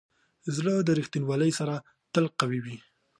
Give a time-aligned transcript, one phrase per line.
[0.55, 1.75] زړه د ریښتینولي سره
[2.13, 2.77] تل قوي وي.